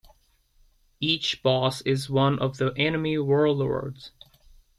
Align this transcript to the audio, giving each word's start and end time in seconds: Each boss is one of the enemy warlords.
Each 0.99 1.43
boss 1.43 1.81
is 1.81 2.09
one 2.09 2.39
of 2.39 2.57
the 2.57 2.73
enemy 2.75 3.19
warlords. 3.19 4.09